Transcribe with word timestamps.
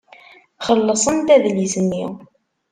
Xellṣent 0.67 1.33
adlis-nni. 1.35 2.05